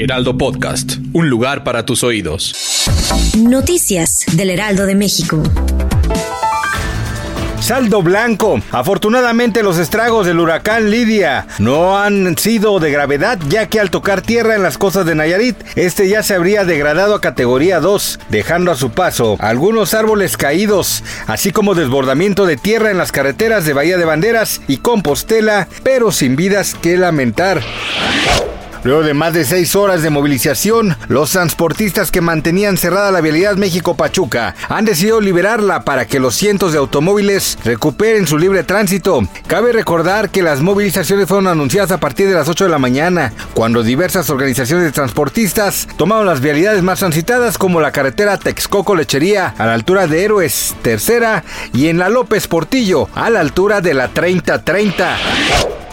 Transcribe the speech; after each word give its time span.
Heraldo 0.00 0.38
Podcast. 0.38 0.98
Un 1.12 1.28
lugar 1.28 1.64
para 1.64 1.84
tus 1.84 2.04
oídos. 2.04 2.86
Noticias 3.36 4.26
del 4.32 4.50
Heraldo 4.50 4.86
de 4.86 4.94
México. 4.94 5.42
Saldo 7.60 8.00
blanco. 8.02 8.60
Afortunadamente 8.70 9.64
los 9.64 9.76
estragos 9.76 10.24
del 10.24 10.38
huracán 10.38 10.90
Lidia 10.90 11.48
no 11.58 11.98
han 11.98 12.38
sido 12.38 12.78
de 12.78 12.92
gravedad 12.92 13.40
ya 13.48 13.66
que 13.66 13.80
al 13.80 13.90
tocar 13.90 14.22
tierra 14.22 14.54
en 14.54 14.62
las 14.62 14.78
costas 14.78 15.04
de 15.04 15.16
Nayarit, 15.16 15.56
este 15.74 16.08
ya 16.08 16.22
se 16.22 16.34
habría 16.34 16.64
degradado 16.64 17.16
a 17.16 17.20
categoría 17.20 17.80
2, 17.80 18.20
dejando 18.30 18.70
a 18.70 18.76
su 18.76 18.90
paso 18.90 19.36
algunos 19.40 19.94
árboles 19.94 20.36
caídos, 20.36 21.02
así 21.26 21.50
como 21.50 21.74
desbordamiento 21.74 22.46
de 22.46 22.56
tierra 22.56 22.92
en 22.92 22.98
las 22.98 23.10
carreteras 23.10 23.64
de 23.64 23.72
Bahía 23.72 23.98
de 23.98 24.04
Banderas 24.04 24.60
y 24.68 24.76
Compostela, 24.76 25.66
pero 25.82 26.12
sin 26.12 26.36
vidas 26.36 26.76
que 26.80 26.96
lamentar. 26.96 27.62
Luego 28.88 29.02
de 29.02 29.12
más 29.12 29.34
de 29.34 29.44
seis 29.44 29.76
horas 29.76 30.00
de 30.00 30.08
movilización, 30.08 30.96
los 31.08 31.32
transportistas 31.32 32.10
que 32.10 32.22
mantenían 32.22 32.78
cerrada 32.78 33.10
la 33.10 33.20
vialidad 33.20 33.56
México-Pachuca 33.56 34.54
han 34.70 34.86
decidido 34.86 35.20
liberarla 35.20 35.82
para 35.84 36.06
que 36.06 36.18
los 36.18 36.34
cientos 36.34 36.72
de 36.72 36.78
automóviles 36.78 37.58
recuperen 37.64 38.26
su 38.26 38.38
libre 38.38 38.64
tránsito. 38.64 39.28
Cabe 39.46 39.72
recordar 39.72 40.30
que 40.30 40.40
las 40.40 40.62
movilizaciones 40.62 41.28
fueron 41.28 41.48
anunciadas 41.48 41.90
a 41.90 42.00
partir 42.00 42.28
de 42.28 42.34
las 42.34 42.48
8 42.48 42.64
de 42.64 42.70
la 42.70 42.78
mañana, 42.78 43.34
cuando 43.52 43.82
diversas 43.82 44.30
organizaciones 44.30 44.86
de 44.86 44.92
transportistas 44.92 45.86
tomaron 45.98 46.24
las 46.24 46.40
vialidades 46.40 46.82
más 46.82 47.00
transitadas 47.00 47.58
como 47.58 47.82
la 47.82 47.92
carretera 47.92 48.38
Texcoco-Lechería 48.38 49.52
a 49.58 49.66
la 49.66 49.74
altura 49.74 50.06
de 50.06 50.24
Héroes 50.24 50.74
Tercera 50.80 51.44
y 51.74 51.88
en 51.88 51.98
la 51.98 52.08
López 52.08 52.48
Portillo 52.48 53.10
a 53.14 53.28
la 53.28 53.40
altura 53.40 53.82
de 53.82 53.92
la 53.92 54.08
3030. 54.08 55.18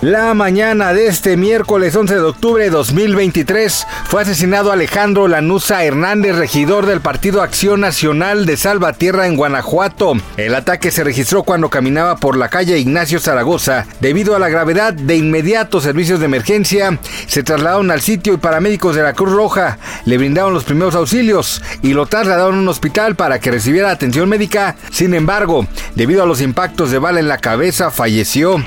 La 0.06 0.36
mañana 0.36 0.94
de 0.94 1.08
este 1.08 1.36
miércoles 1.36 1.96
11 1.96 2.14
de 2.14 2.22
octubre 2.22 2.64
de 2.64 2.70
2023 2.70 3.88
fue 4.04 4.22
asesinado 4.22 4.72
Alejandro 4.72 5.28
Lanusa 5.28 5.84
Hernández, 5.84 6.36
regidor 6.36 6.86
del 6.86 7.02
Partido 7.02 7.42
Acción 7.42 7.82
Nacional 7.82 8.46
de 8.46 8.56
Salvatierra 8.56 9.26
en 9.26 9.36
Guanajuato. 9.36 10.14
El 10.38 10.54
ataque 10.54 10.92
se 10.92 11.04
registró 11.04 11.42
cuando 11.42 11.72
caminaba 11.72 12.18
por 12.18 12.38
la 12.38 12.50
calle 12.50 12.78
Ignacio 12.78 13.20
Zaragoza. 13.20 13.88
Debido 14.00 14.36
a 14.36 14.40
la 14.40 14.50
gravedad, 14.50 14.94
de 14.94 15.16
inmediato 15.16 15.82
servicios 15.82 16.20
de 16.20 16.28
emergencia 16.28 17.00
se 17.26 17.42
trasladaron 17.42 17.90
al 17.90 18.02
sitio 18.02 18.36
y 18.36 18.38
paramédicos 18.38 18.96
de 18.96 19.02
la 19.02 19.14
Cruz 19.14 19.32
Roja 19.32 19.80
le 20.06 20.20
brindaron 20.20 20.54
los 20.54 20.66
primeros 20.66 20.94
auxilios 20.94 21.64
y 21.82 21.94
lo 21.94 22.06
trasladaron 22.06 22.58
a 22.58 22.60
un 22.60 22.68
hospital 22.68 23.16
para 23.16 23.40
que 23.40 23.50
recibiera 23.50 23.90
atención 23.90 24.30
médica. 24.30 24.76
Sin 24.92 25.16
embargo, 25.16 25.66
debido 25.96 26.22
a 26.22 26.28
los 26.28 26.42
impactos 26.42 26.92
de 26.92 27.00
bala 27.00 27.20
en 27.20 27.28
la 27.28 27.40
cabeza, 27.40 27.90
falleció. 27.90 28.64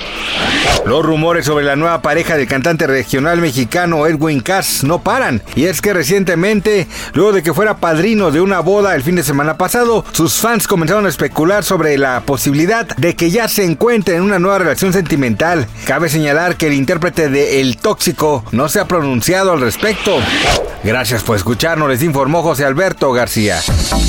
Los 0.88 1.04
rumores 1.04 1.44
sobre 1.44 1.66
la 1.66 1.76
nueva 1.76 2.00
pareja 2.00 2.38
del 2.38 2.48
cantante 2.48 2.86
regional 2.86 3.42
mexicano 3.42 4.06
Edwin 4.06 4.40
Cass 4.40 4.84
no 4.84 5.02
paran. 5.02 5.42
Y 5.54 5.64
es 5.64 5.82
que 5.82 5.92
recientemente, 5.92 6.86
luego 7.12 7.32
de 7.32 7.42
que 7.42 7.52
fuera 7.52 7.76
padrino 7.76 8.30
de 8.30 8.40
una 8.40 8.60
boda 8.60 8.94
el 8.94 9.02
fin 9.02 9.14
de 9.14 9.22
semana 9.22 9.58
pasado, 9.58 10.02
sus 10.12 10.36
fans 10.36 10.66
comenzaron 10.66 11.04
a 11.04 11.10
especular 11.10 11.62
sobre 11.62 11.98
la 11.98 12.22
posibilidad 12.24 12.88
de 12.96 13.14
que 13.14 13.30
ya 13.30 13.48
se 13.48 13.64
encuentren 13.64 14.16
en 14.16 14.22
una 14.22 14.38
nueva 14.38 14.60
relación 14.60 14.94
sentimental. 14.94 15.66
Cabe 15.84 16.08
señalar 16.08 16.56
que 16.56 16.68
el 16.68 16.72
intérprete 16.72 17.28
de 17.28 17.60
El 17.60 17.76
Tóxico 17.76 18.42
no 18.52 18.70
se 18.70 18.80
ha 18.80 18.88
pronunciado 18.88 19.52
al 19.52 19.60
respecto. 19.60 20.16
Gracias 20.82 21.22
por 21.22 21.36
escucharnos, 21.36 21.90
les 21.90 22.02
informó 22.02 22.42
José 22.42 22.64
Alberto 22.64 23.12
García. 23.12 23.60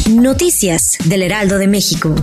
Noticias 0.09 0.97
del 1.03 1.23
Heraldo 1.23 1.57
de 1.57 1.67
México. 1.67 2.15